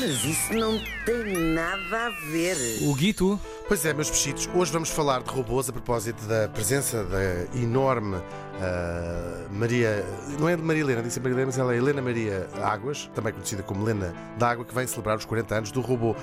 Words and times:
Mas 0.00 0.24
isso 0.24 0.52
não 0.52 0.78
tem 1.04 1.36
nada 1.54 2.06
a 2.06 2.10
ver. 2.30 2.56
O 2.82 2.94
Guito. 2.94 3.38
Pois 3.66 3.84
é, 3.84 3.92
meus 3.92 4.08
pechitos, 4.08 4.48
hoje 4.54 4.72
vamos 4.72 4.90
falar 4.90 5.22
de 5.22 5.30
robôs 5.30 5.68
a 5.68 5.72
propósito 5.72 6.24
da 6.26 6.48
presença 6.48 7.02
da 7.02 7.58
enorme 7.60 8.16
ah, 8.60 9.46
Maria. 9.50 10.04
Não 10.38 10.48
é 10.48 10.54
de 10.54 10.62
Maria 10.62 10.82
Helena, 10.82 11.02
disse 11.02 11.18
Maria 11.18 11.34
Helena, 11.34 11.46
mas 11.46 11.58
ela 11.58 11.74
é 11.74 11.78
Helena 11.78 12.00
Maria 12.00 12.48
Águas, 12.62 13.10
também 13.12 13.32
conhecida 13.32 13.64
como 13.64 13.82
Helena 13.82 14.14
da 14.38 14.50
Água, 14.50 14.64
que 14.64 14.72
vem 14.72 14.86
celebrar 14.86 15.18
os 15.18 15.24
40 15.24 15.54
anos 15.56 15.72
do 15.72 15.80
robô. 15.80 16.14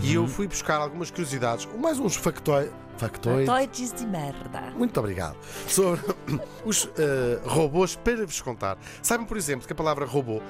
E 0.00 0.14
eu 0.14 0.28
fui 0.28 0.46
buscar 0.46 0.76
algumas 0.76 1.10
curiosidades, 1.10 1.68
mais 1.76 1.98
uns 1.98 2.14
factóides. 2.14 2.72
Factoides. 2.96 3.46
Toides 3.46 3.92
de 3.92 4.06
merda. 4.06 4.72
Muito 4.76 4.98
obrigado. 5.00 5.36
Sobre 5.66 6.00
os 6.64 6.88
ah, 6.96 7.40
robôs 7.48 7.96
para 7.96 8.24
vos 8.24 8.40
contar. 8.40 8.78
Sabem, 9.02 9.26
por 9.26 9.36
exemplo, 9.36 9.66
que 9.66 9.72
a 9.72 9.76
palavra 9.76 10.06
robô. 10.06 10.40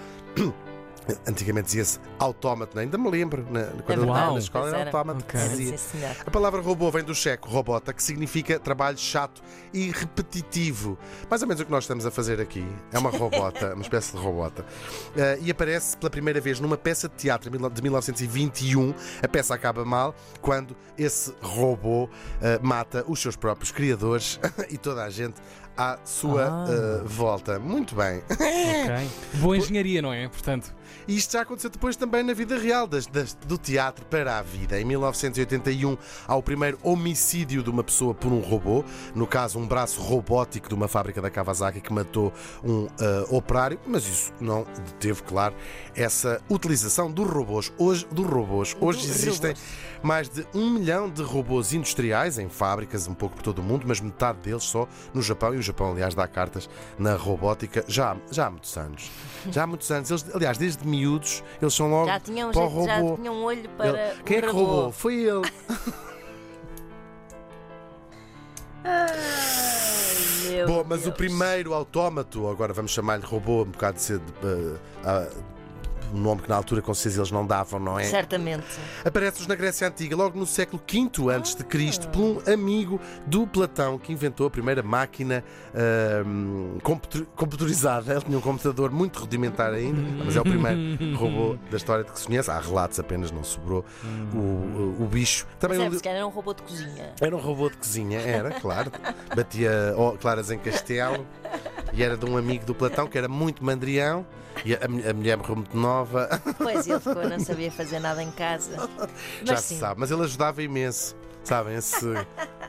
Antigamente 1.26 1.66
dizia-se 1.66 2.00
autómato, 2.18 2.78
ainda 2.78 2.96
me 2.96 3.10
lembro, 3.10 3.46
na, 3.50 3.64
quando 3.84 4.04
eu 4.04 4.08
estava 4.08 4.32
na 4.32 4.38
escola 4.38 4.68
era 4.68 4.78
era. 4.78 4.88
autómato 4.88 5.24
que 5.24 5.36
Ok. 5.36 5.48
se 5.50 5.56
dizia. 5.56 5.78
Sim, 5.78 5.98
senhor. 5.98 6.16
A 6.26 6.30
palavra 6.30 6.60
robô 6.62 6.90
vem 6.90 7.04
do 7.04 7.14
checo 7.14 7.48
robota, 7.48 7.92
que 7.92 8.02
significa 8.02 8.58
trabalho 8.58 8.96
chato 8.96 9.42
e 9.72 9.90
repetitivo. 9.90 10.98
Mais 11.28 11.42
ou 11.42 11.48
menos 11.48 11.60
o 11.60 11.64
que 11.66 11.70
nós 11.70 11.84
estamos 11.84 12.06
a 12.06 12.10
fazer 12.10 12.40
aqui. 12.40 12.66
É 12.92 12.98
uma 12.98 13.10
robota, 13.10 13.72
uma 13.74 13.82
espécie 13.82 14.12
de 14.12 14.18
robota. 14.18 14.64
Eh, 15.16 15.38
e 15.42 15.50
aparece 15.50 15.96
pela 15.96 16.08
primeira 16.10 16.40
vez 16.40 16.58
numa 16.60 16.76
peça 16.76 17.08
de 17.08 17.14
teatro 17.16 17.50
de 17.50 17.82
1921. 17.82 18.94
A 19.22 19.28
peça 19.28 19.54
acaba 19.54 19.84
mal 19.84 20.14
quando 20.40 20.74
esse 20.96 21.34
robô 21.42 22.08
eh, 22.40 22.58
mata 22.62 23.04
os 23.06 23.20
seus 23.20 23.36
próprios 23.36 23.70
criadores 23.70 24.40
e 24.70 24.78
toda 24.78 25.04
a 25.04 25.10
gente 25.10 25.34
à 25.76 25.98
sua 26.04 26.46
Ah. 26.48 26.66
eh, 26.68 27.02
volta. 27.04 27.58
Muito 27.58 27.94
bem. 27.94 28.22
Ok. 28.30 29.08
Boa 29.40 29.56
engenharia, 29.56 30.00
não 30.02 30.12
é? 30.12 30.28
Portanto. 30.28 30.72
E 31.08 31.16
isto 31.16 31.32
já 31.32 31.42
aconteceu 31.42 31.68
depois 31.68 31.96
também 31.96 32.22
na 32.22 32.32
vida 32.32 32.56
real, 32.56 32.86
das- 32.86 33.04
das- 33.06 33.34
do 33.34 33.58
teatro 33.58 34.06
para 34.06 34.38
a 34.38 34.42
vida. 34.42 34.80
Em 34.80 34.84
1981 34.84 35.98
há 36.26 36.34
o 36.36 36.42
primeiro 36.42 36.78
homicídio 36.82 37.62
de 37.62 37.68
uma 37.68 37.82
pessoa 37.84 38.14
por 38.14 38.32
um 38.32 38.40
robô, 38.40 38.82
no 39.14 39.26
caso, 39.26 39.58
um 39.58 39.66
braço 39.66 40.00
robótico 40.00 40.68
de 40.68 40.74
uma 40.74 40.88
fábrica 40.88 41.20
da 41.20 41.28
Kawasaki 41.30 41.80
que 41.80 41.92
matou 41.92 42.32
um 42.62 42.86
ah, 43.00 43.24
operário, 43.28 43.78
mas 43.86 44.06
isso 44.08 44.32
não 44.40 44.64
deteve, 44.86 45.22
claro, 45.24 45.54
essa 45.94 46.40
utilização 46.48 47.10
dos 47.10 47.28
robôs. 47.28 47.70
Hoje, 47.76 48.06
dos 48.10 48.26
robôs. 48.26 48.74
Hoje 48.80 49.00
existem 49.06 49.50
robôs. 49.50 49.64
mais 50.02 50.28
de 50.28 50.46
um 50.54 50.70
milhão 50.70 51.10
de 51.10 51.22
robôs 51.22 51.72
industriais 51.74 52.38
em 52.38 52.48
fábricas, 52.48 53.06
um 53.08 53.14
pouco 53.14 53.36
por 53.36 53.42
todo 53.42 53.58
o 53.58 53.62
mundo, 53.62 53.84
mas 53.86 54.00
metade 54.00 54.38
deles 54.38 54.62
só 54.64 54.88
no 55.12 55.20
Japão. 55.20 55.54
E 55.54 55.58
Japão, 55.64 55.92
aliás, 55.92 56.14
dá 56.14 56.26
cartas 56.28 56.68
na 56.98 57.14
robótica 57.16 57.84
já, 57.88 58.12
há- 58.12 58.16
já 58.30 58.46
há 58.46 58.50
muitos 58.50 58.76
anos. 58.76 59.10
Já 59.50 59.62
há 59.64 59.66
muitos 59.66 59.90
anos. 59.90 60.10
Eles, 60.10 60.26
aliás, 60.34 60.58
desde 60.58 60.86
miúdos, 60.86 61.42
eles 61.60 61.74
são 61.74 61.88
logo 61.90 62.06
Já 62.06 62.20
tinham, 62.20 62.50
para 62.52 62.60
o 62.66 62.68
jeito- 62.70 62.84
já 62.86 62.96
robô. 62.98 63.16
tinham 63.16 63.34
um 63.34 63.42
olho 63.44 63.68
para. 63.70 63.88
Ele- 63.88 64.22
Quem 64.24 64.36
um 64.36 64.38
é 64.38 64.42
que 64.42 64.46
robô. 64.48 64.64
roubou? 64.64 64.92
Foi 64.92 65.14
ele. 65.14 65.42
Ai, 68.84 70.66
Bom, 70.66 70.84
mas 70.86 71.00
o 71.02 71.04
Deus. 71.04 71.16
primeiro 71.16 71.72
autómato, 71.72 72.46
agora 72.48 72.72
vamos 72.72 72.92
chamar-lhe 72.92 73.24
robô, 73.24 73.62
um 73.62 73.70
bocado 73.70 73.96
de 73.96 74.02
ser 74.02 74.18
de, 74.18 74.32
eh, 74.42 74.76
ah, 75.04 75.26
um 76.14 76.18
nome 76.20 76.42
que 76.42 76.48
na 76.48 76.56
altura 76.56 76.80
com 76.80 76.94
certeza 76.94 77.20
eles 77.22 77.30
não 77.30 77.46
davam, 77.46 77.78
não 77.80 77.98
é? 77.98 78.04
Certamente. 78.04 78.64
Aparece-nos 79.04 79.46
na 79.46 79.54
Grécia 79.54 79.88
Antiga, 79.88 80.14
logo 80.16 80.38
no 80.38 80.46
século 80.46 80.80
V 80.90 81.30
antes 81.32 81.54
de 81.54 81.64
Cristo, 81.64 82.08
por 82.08 82.20
um 82.22 82.52
amigo 82.52 83.00
do 83.26 83.46
Platão 83.46 83.98
que 83.98 84.12
inventou 84.12 84.46
a 84.46 84.50
primeira 84.50 84.82
máquina 84.82 85.42
ahm, 85.74 86.78
computer- 86.82 87.26
computerizada. 87.34 88.12
Ele 88.12 88.22
tinha 88.22 88.38
um 88.38 88.40
computador 88.40 88.90
muito 88.90 89.18
rudimentar 89.20 89.72
ainda, 89.72 90.00
mas 90.24 90.36
é 90.36 90.40
o 90.40 90.44
primeiro 90.44 90.78
robô 91.16 91.56
da 91.70 91.76
história 91.76 92.04
de 92.04 92.12
que 92.12 92.18
se 92.20 92.26
conhece. 92.26 92.50
Há 92.50 92.60
relatos 92.60 92.98
apenas, 93.00 93.30
não 93.30 93.42
sobrou 93.44 93.84
o, 94.32 94.36
o, 94.38 94.96
o 95.00 95.06
bicho. 95.06 95.46
Também 95.58 95.78
Mas 95.78 96.02
é, 96.04 96.08
era 96.08 96.26
um 96.26 96.30
robô 96.30 96.54
de 96.54 96.62
cozinha. 96.62 97.12
era 97.20 97.34
um 97.36 97.40
robô 97.40 97.68
de 97.70 97.76
cozinha, 97.76 98.20
era, 98.20 98.50
claro. 98.60 98.90
Batia 99.34 99.94
claras 100.20 100.50
em 100.50 100.58
castelo 100.58 101.26
e 101.94 102.02
era 102.02 102.16
de 102.16 102.24
um 102.26 102.36
amigo 102.36 102.64
do 102.66 102.74
Platão 102.74 103.06
que 103.06 103.16
era 103.16 103.28
muito 103.28 103.64
mandrião. 103.64 104.26
E 104.64 104.72
a, 104.74 104.78
a 105.10 105.12
mulher 105.12 105.36
morreu 105.36 105.56
muito 105.56 105.76
nova, 105.76 106.28
Pois 106.58 106.86
ele 106.86 107.00
ficou, 107.00 107.28
não 107.28 107.40
sabia 107.40 107.72
fazer 107.72 107.98
nada 107.98 108.22
em 108.22 108.30
casa. 108.30 108.88
já 109.42 109.52
Mas 109.54 109.60
se 109.62 109.74
sim. 109.74 109.80
sabe, 109.80 109.98
mas 110.00 110.10
ele 110.12 110.22
ajudava 110.22 110.62
imenso. 110.62 111.16
Sabem, 111.42 111.74
esse 111.74 111.96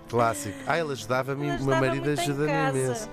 clássico. 0.09 0.57
Ah, 0.67 0.79
ele 0.79 0.91
ajudava-me, 0.93 1.47
o 1.51 1.63
meu 1.63 1.75
marido 1.79 2.09
ajuda-me 2.09 2.69
imenso. 2.79 3.07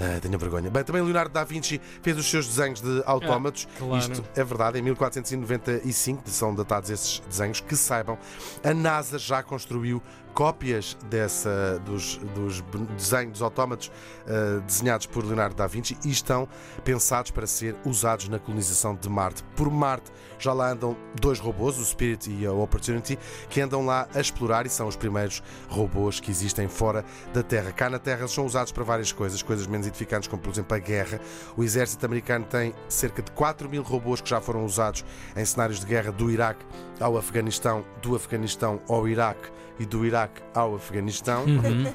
Ah, 0.00 0.20
tenho 0.20 0.38
vergonha. 0.38 0.70
Bem, 0.70 0.84
também 0.84 1.02
Leonardo 1.02 1.32
da 1.32 1.42
Vinci 1.44 1.80
fez 2.02 2.16
os 2.16 2.30
seus 2.30 2.46
desenhos 2.46 2.80
de 2.80 3.02
autómatos. 3.04 3.66
Ah, 3.74 3.78
claro. 3.78 3.98
Isto 3.98 4.24
é 4.36 4.44
verdade, 4.44 4.78
em 4.78 4.82
1495 4.82 6.22
são 6.26 6.54
datados 6.54 6.90
esses 6.90 7.20
desenhos. 7.28 7.60
Que 7.60 7.76
saibam, 7.76 8.16
a 8.62 8.72
NASA 8.72 9.18
já 9.18 9.42
construiu 9.42 10.00
cópias 10.38 10.96
dessa, 11.10 11.80
dos, 11.84 12.18
dos 12.32 12.62
desenhos 12.96 13.32
dos 13.32 13.42
autómatos 13.42 13.90
ah, 14.24 14.60
desenhados 14.64 15.06
por 15.06 15.24
Leonardo 15.24 15.56
da 15.56 15.66
Vinci 15.66 15.98
e 16.04 16.10
estão 16.10 16.48
pensados 16.84 17.32
para 17.32 17.44
ser 17.44 17.74
usados 17.84 18.28
na 18.28 18.38
colonização 18.38 18.94
de 18.94 19.08
Marte. 19.08 19.42
Por 19.56 19.68
Marte 19.68 20.12
já 20.38 20.52
lá 20.52 20.70
andam 20.70 20.96
dois 21.20 21.40
robôs, 21.40 21.76
o 21.76 21.84
Spirit 21.84 22.30
e 22.30 22.46
a 22.46 22.52
Opportunity, 22.52 23.18
que 23.50 23.60
andam 23.60 23.84
lá 23.84 24.06
a 24.14 24.20
explorar 24.20 24.64
e 24.64 24.68
são 24.68 24.86
os 24.86 24.94
primeiros 24.94 25.42
robôs 25.68 26.20
que 26.20 26.30
existem 26.30 26.68
fora 26.68 27.04
da 27.32 27.42
Terra. 27.42 27.72
Cá 27.72 27.90
na 27.90 27.98
Terra 27.98 28.20
eles 28.20 28.30
são 28.30 28.46
usados 28.46 28.70
para 28.70 28.84
várias 28.84 29.10
coisas, 29.10 29.42
coisas 29.42 29.66
menos 29.66 29.87
edificantes, 29.88 30.28
como 30.28 30.40
por 30.42 30.50
exemplo 30.52 30.76
a 30.76 30.78
guerra. 30.78 31.20
O 31.56 31.64
exército 31.64 32.04
americano 32.06 32.44
tem 32.44 32.74
cerca 32.88 33.22
de 33.22 33.30
4 33.32 33.68
mil 33.68 33.82
robôs 33.82 34.20
que 34.20 34.30
já 34.30 34.40
foram 34.40 34.64
usados 34.64 35.04
em 35.36 35.44
cenários 35.44 35.80
de 35.80 35.86
guerra 35.86 36.12
do 36.12 36.30
Iraque 36.30 36.64
ao 37.00 37.16
Afeganistão, 37.18 37.84
do 38.02 38.14
Afeganistão 38.14 38.80
ao 38.88 39.08
Iraque 39.08 39.48
e 39.78 39.84
do 39.86 40.04
Iraque 40.06 40.40
ao 40.54 40.74
Afeganistão. 40.76 41.44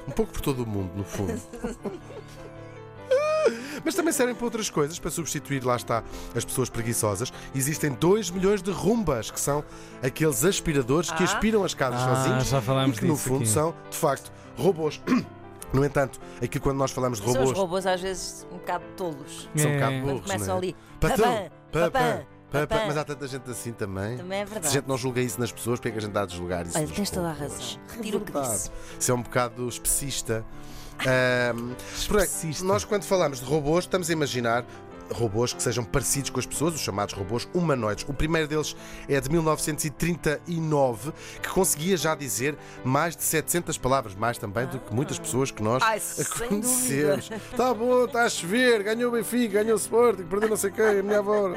Um 0.08 0.12
pouco 0.12 0.32
por 0.34 0.42
todo 0.42 0.64
o 0.64 0.68
mundo, 0.68 0.92
no 0.96 1.04
fundo. 1.04 1.40
Mas 3.84 3.96
também 3.96 4.14
servem 4.14 4.34
para 4.34 4.46
outras 4.46 4.70
coisas, 4.70 4.98
para 4.98 5.12
substituir, 5.12 5.64
lá 5.66 5.76
está, 5.76 6.04
as 6.34 6.46
pessoas 6.46 6.70
preguiçosas. 6.70 7.34
Existem 7.54 7.92
2 7.92 8.30
milhões 8.30 8.62
de 8.62 8.72
rumbas, 8.72 9.30
que 9.30 9.40
são 9.40 9.64
aqueles 10.02 10.46
aspiradores 10.46 11.12
que 11.12 11.22
Ah. 11.22 11.26
aspiram 11.26 11.64
as 11.66 11.74
casas 11.74 12.02
Ah, 12.02 12.16
sozinhos 12.16 12.48
já 12.48 12.62
falámos 12.62 12.96
e 12.98 13.00
que 13.02 13.06
no 13.06 13.18
fundo 13.18 13.42
aqui. 13.44 13.48
são, 13.50 13.74
de 13.90 13.98
facto, 13.98 14.32
robôs. 14.58 15.02
No 15.74 15.84
entanto, 15.84 16.20
aqui 16.42 16.60
quando 16.60 16.78
nós 16.78 16.92
falamos 16.92 17.20
de 17.20 17.26
São 17.26 17.34
os 17.34 17.40
robôs, 17.40 17.58
robôs 17.58 17.88
às 17.88 18.00
vezes 18.00 18.48
um 18.52 18.58
bocado 18.58 18.84
tolos. 18.96 19.50
são 19.56 19.72
um 19.72 19.74
É. 19.74 19.76
bocado 19.76 19.92
Quando 19.96 20.04
burros, 20.06 20.22
começam 20.22 20.48
não 20.48 20.54
é? 20.54 20.58
ali. 20.58 20.76
Patão, 21.00 21.18
Papã, 21.18 21.50
papã, 21.72 21.90
papã, 21.92 22.26
papã. 22.52 22.68
papã. 22.68 22.84
Mas 22.88 22.98
há 22.98 23.04
tanta 23.04 23.28
gente 23.28 23.50
assim 23.50 23.74
também. 23.74 24.18
Também 24.18 24.40
é 24.42 24.46
Se 24.46 24.52
a 24.52 24.54
verdade. 24.54 24.74
gente 24.76 24.88
não 24.88 24.98
julga 24.98 25.22
isso 25.22 25.40
nas 25.40 25.52
pessoas, 25.52 25.80
porque 25.80 25.90
é 25.90 25.92
que 25.92 25.98
a 25.98 26.02
gente 26.02 26.12
dá 26.12 26.24
a 26.24 26.28
julgar 26.28 26.66
isso 26.66 26.78
Olha, 26.78 26.88
tens 26.88 27.10
toda 27.10 27.28
a 27.30 27.34
robôs? 27.34 27.52
razão. 27.52 27.80
É 27.92 27.96
Retiro 27.96 28.18
o 28.18 28.22
que 28.22 28.32
verdade. 28.32 28.54
disse. 28.54 28.72
Isso 29.00 29.12
é 29.12 29.16
um 29.16 29.22
bocado 29.24 29.68
especista. 29.68 30.46
Especista. 31.98 32.64
nós, 32.64 32.86
quando 32.86 33.04
falamos 33.04 33.40
de 33.40 33.46
robôs, 33.46 33.86
estamos 33.86 34.10
a 34.10 34.14
imaginar 34.14 34.64
robôs 35.12 35.54
que 35.54 35.62
sejam 35.62 35.84
parecidos 35.84 36.30
com 36.30 36.40
as 36.40 36.46
pessoas, 36.46 36.76
os 36.76 36.82
chamados 36.82 37.14
robôs 37.14 37.48
humanoides. 37.54 38.06
O 38.08 38.14
primeiro 38.14 38.48
deles 38.48 38.76
é 39.08 39.20
de 39.20 39.30
1939, 39.30 41.12
que 41.42 41.50
conseguia 41.50 41.98
já 41.98 42.16
dizer 42.16 42.58
mais 42.84 43.16
de 43.16 43.24
700 43.24 43.78
palavras, 43.78 44.16
mais 44.16 44.38
também 44.38 44.66
do 44.68 44.80
que 44.80 44.94
muitas 44.94 45.20
pessoas 45.20 45.52
que 45.52 45.62
nós 45.62 45.84
Ai, 45.84 46.02
conhecemos. 46.48 47.30
Está 47.52 47.74
bom, 47.74 48.06
está 48.06 48.24
a 48.24 48.30
chover, 48.30 48.84
ganhou 48.84 49.10
o 49.10 49.14
Benfica, 49.14 49.64
ganhou 49.64 49.76
o 49.76 49.80
Sporting, 49.80 50.24
perdeu 50.24 50.50
não 50.50 50.58
sei 50.58 50.72
quem, 50.72 51.00
a 51.00 51.04
minha 51.04 51.20
avó. 51.20 51.54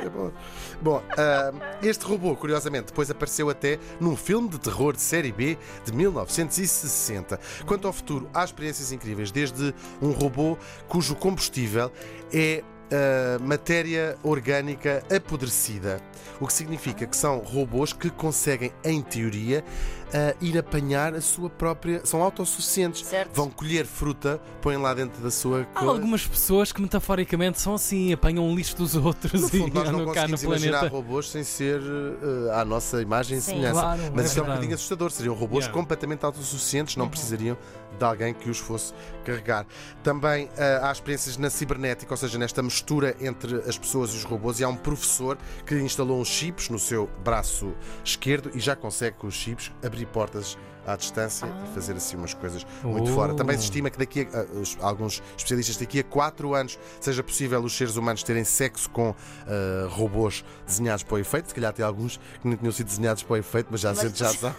Bom, 0.80 1.02
ah, 1.16 1.52
este 1.82 2.04
robô, 2.04 2.34
curiosamente, 2.36 2.86
depois 2.86 3.10
apareceu 3.10 3.48
até 3.50 3.78
num 4.00 4.16
filme 4.16 4.48
de 4.48 4.58
terror 4.58 4.94
de 4.94 5.00
série 5.00 5.32
B 5.32 5.58
de 5.84 5.92
1960. 5.92 7.38
Quanto 7.66 7.86
ao 7.86 7.92
futuro, 7.92 8.28
há 8.32 8.44
experiências 8.44 8.92
incríveis, 8.92 9.30
desde 9.30 9.74
um 10.00 10.10
robô 10.10 10.58
cujo 10.88 11.14
combustível 11.14 11.90
é 12.32 12.62
ah, 12.92 13.38
matéria 13.40 14.16
orgânica 14.22 15.02
apodrecida, 15.14 16.00
o 16.40 16.46
que 16.46 16.52
significa 16.52 17.06
que 17.06 17.16
são 17.16 17.38
robôs 17.38 17.92
que 17.92 18.10
conseguem, 18.10 18.72
em 18.84 19.02
teoria, 19.02 19.64
ah, 20.14 20.34
ir 20.40 20.56
apanhar 20.58 21.14
a 21.14 21.20
sua 21.20 21.48
própria. 21.50 22.04
são 22.04 22.22
autossuficientes. 22.22 23.04
Certo. 23.04 23.30
Vão 23.34 23.50
colher 23.50 23.86
fruta, 23.86 24.40
põem 24.60 24.76
lá 24.76 24.92
dentro 24.94 25.22
da 25.22 25.30
sua 25.30 25.62
Há 25.62 25.64
coisa. 25.80 25.92
algumas 25.94 26.26
pessoas 26.26 26.72
que 26.72 26.80
metaforicamente 26.80 27.60
são 27.60 27.74
assim, 27.74 28.12
apanham 28.12 28.48
o 28.50 28.54
lixo 28.54 28.76
dos 28.76 28.94
outros 28.96 29.40
No 29.40 29.48
e 29.48 29.50
fundo, 29.50 29.74
nós 29.74 29.90
não 29.90 29.98
cá 30.12 30.22
no 30.22 30.30
conseguimos 30.30 30.42
imaginar 30.42 30.78
planeta. 30.80 30.96
robôs 30.96 31.30
sem 31.30 31.44
ser 31.44 31.80
eh, 31.80 32.52
à 32.60 32.64
nossa 32.64 33.00
imagem 33.02 33.38
e 33.38 33.40
Sim. 33.40 33.52
semelhança. 33.52 33.80
Claro, 33.80 34.02
Mas 34.14 34.24
é 34.24 34.28
isso 34.28 34.38
é 34.38 34.42
um 34.42 34.46
bocadinho 34.46 34.74
assustador. 34.74 35.10
Seriam 35.10 35.34
robôs 35.34 35.64
Yeah. 35.64 35.72
completamente 35.80 36.24
autossuficientes, 36.24 36.96
Uhum. 36.96 37.02
não 37.04 37.08
precisariam 37.10 37.56
de 37.98 38.04
alguém 38.04 38.34
que 38.34 38.50
os 38.50 38.58
fosse 38.58 38.92
carregar. 39.24 39.66
Também 40.02 40.50
eh, 40.58 40.80
há 40.82 40.92
experiências 40.92 41.38
na 41.38 41.48
cibernética, 41.48 42.12
ou 42.12 42.16
seja, 42.16 42.36
nesta 42.38 42.62
mistura 42.62 43.16
entre 43.20 43.56
as 43.66 43.78
pessoas 43.78 44.10
e 44.10 44.16
os 44.16 44.24
robôs. 44.24 44.60
E 44.60 44.64
há 44.64 44.68
um 44.68 44.76
professor 44.76 45.38
que 45.64 45.74
instalou 45.80 46.20
uns 46.20 46.28
chips 46.28 46.68
no 46.68 46.78
seu 46.78 47.08
braço 47.24 47.72
esquerdo 48.04 48.50
e 48.54 48.60
já 48.60 48.76
consegue 48.76 49.16
com 49.16 49.26
os 49.26 49.34
chips 49.34 49.72
abrir 49.82 49.95
portas 50.04 50.58
à 50.86 50.94
distância 50.94 51.46
e 51.64 51.74
fazer 51.74 51.94
assim 51.94 52.16
umas 52.16 52.34
coisas 52.34 52.64
muito 52.84 53.10
Oh. 53.10 53.14
fora. 53.14 53.34
Também 53.34 53.56
se 53.56 53.64
estima 53.64 53.88
que 53.90 53.98
daqui 53.98 54.28
a, 54.32 54.40
a- 54.40 54.44
os- 54.60 54.76
alguns 54.80 55.22
especialistas 55.36 55.76
daqui 55.78 56.00
a 56.00 56.04
4 56.04 56.54
anos 56.54 56.78
seja 57.00 57.22
possível 57.22 57.60
os 57.62 57.76
seres 57.76 57.96
humanos 57.96 58.22
terem 58.22 58.44
sexo 58.44 58.88
com 58.90 59.14
ah, 59.48 59.88
robôs 59.88 60.44
desenhados 60.66 61.02
para 61.02 61.14
o 61.14 61.18
efeito. 61.18 61.48
Se 61.48 61.54
calhar 61.54 61.72
tem 61.72 61.84
alguns 61.84 62.18
que 62.40 62.46
não 62.48 62.56
tinham 62.56 62.72
sido 62.72 62.86
desenhados 62.86 63.22
para 63.22 63.34
o 63.34 63.36
efeito, 63.36 63.68
mas 63.70 63.80
já 63.80 63.90
a 63.90 63.94
Mas- 63.94 64.02
gente 64.02 64.18
já 64.18 64.28
sabe. 64.34 64.54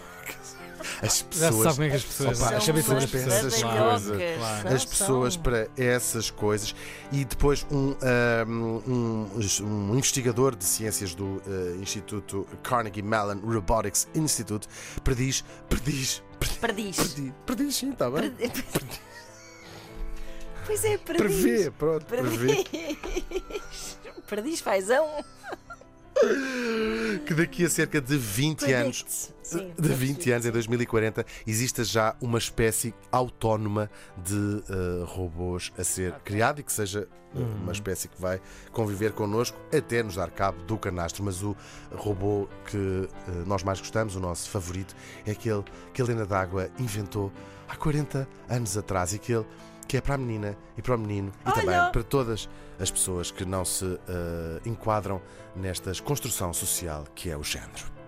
As 1.00 1.02
Já 1.02 1.08
se 1.08 1.24
pessoas 1.24 1.62
sabe 1.62 1.74
como 1.74 1.82
é 1.84 1.90
que 1.90 1.96
as 1.96 2.04
pessoas. 2.04 2.40
Opa, 2.40 2.48
a 2.48 2.60
são 2.60 2.66
cabeça 2.66 2.94
das 2.94 3.02
umas 3.04 3.10
pessoas. 3.10 3.34
peças, 3.42 3.62
claro. 3.62 3.88
coisas. 3.90 4.36
Claro. 4.38 4.68
as 4.74 4.84
pessoas 4.84 5.34
São. 5.34 5.42
para 5.42 5.68
essas 5.76 6.30
coisas 6.30 6.74
e 7.12 7.24
depois 7.24 7.66
um, 7.70 7.94
um, 8.48 9.30
um- 9.62 9.94
investigador 9.94 10.56
de 10.56 10.64
ciências 10.64 11.14
do 11.14 11.40
eh, 11.46 11.76
Instituto 11.80 12.46
Carnegie 12.62 13.02
Mellon 13.02 13.38
Robotics 13.44 14.08
Institute 14.14 14.66
prediz, 15.04 15.44
prediz, 15.68 16.22
prediz, 16.40 16.58
Perdiz. 16.58 16.96
prediz, 16.96 17.32
prediz 17.46 17.76
sim, 17.76 17.90
está 17.92 18.10
bem? 18.10 18.32
Pois 20.66 20.84
é, 20.84 20.98
perdiz. 20.98 21.40
Prevê, 21.42 21.70
pronto, 21.70 22.04
prevê 22.04 22.62
Perdiz. 22.64 23.98
Perdiz 24.28 24.60
fazão. 24.60 25.08
que 27.18 27.34
daqui 27.34 27.64
a 27.64 27.70
cerca 27.70 28.00
de 28.00 28.16
20 28.16 28.72
anos 28.72 29.02
Predict. 29.02 29.38
Sim, 29.42 29.72
de 29.78 29.88
20 29.88 30.30
anos, 30.30 30.46
em 30.46 30.50
2040, 30.50 31.24
exista 31.46 31.82
já 31.82 32.14
uma 32.20 32.36
espécie 32.36 32.94
autónoma 33.10 33.90
de 34.22 34.62
eh, 34.68 35.04
robôs 35.06 35.72
a 35.78 35.84
ser 35.84 36.12
criada 36.24 36.60
e 36.60 36.62
que 36.62 36.70
seja 36.70 37.08
eh, 37.34 37.38
uma 37.62 37.72
espécie 37.72 38.08
que 38.08 38.20
vai 38.20 38.42
conviver 38.72 39.12
connosco 39.12 39.58
até 39.74 40.02
nos 40.02 40.16
dar 40.16 40.30
cabo 40.30 40.62
do 40.64 40.76
canastro. 40.76 41.24
Mas 41.24 41.42
o 41.42 41.56
robô 41.90 42.46
que 42.66 42.76
eh, 42.76 43.08
nós 43.46 43.62
mais 43.62 43.80
gostamos, 43.80 44.16
o 44.16 44.20
nosso 44.20 44.50
favorito, 44.50 44.94
é 45.24 45.30
aquele 45.30 45.64
que 45.94 46.02
a 46.02 46.04
Helena 46.04 46.26
D'Água 46.26 46.70
inventou 46.78 47.32
há 47.66 47.74
40 47.74 48.28
anos 48.50 48.76
atrás 48.76 49.14
e 49.14 49.16
aquele 49.16 49.46
que 49.88 49.96
é 49.96 50.00
para 50.00 50.14
a 50.14 50.18
menina 50.18 50.56
e 50.76 50.82
para 50.82 50.94
o 50.94 50.98
menino 50.98 51.32
e 51.46 51.52
também 51.52 51.90
para 51.90 52.02
todas 52.02 52.48
as 52.78 52.90
pessoas 52.90 53.30
que 53.30 53.44
não 53.44 53.64
se 53.64 53.98
eh, 54.06 54.60
enquadram 54.66 55.20
nesta 55.56 55.90
construção 56.02 56.52
social 56.52 57.04
que 57.14 57.30
é 57.30 57.36
o 57.36 57.42
género. 57.42 57.98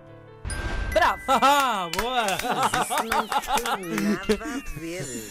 Bravo. 0.93 1.23
Ah, 1.29 1.89
boa! 1.99 2.27
Isso 2.27 3.05
não 3.05 3.27
tem 3.29 4.39
nada 4.39 4.55
a 4.77 4.81
ver. 4.81 5.31